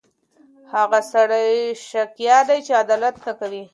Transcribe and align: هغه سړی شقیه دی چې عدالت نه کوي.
هغه 0.73 0.99
سړی 1.11 1.49
شقیه 1.89 2.39
دی 2.47 2.59
چې 2.65 2.71
عدالت 2.83 3.15
نه 3.25 3.31
کوي. 3.39 3.63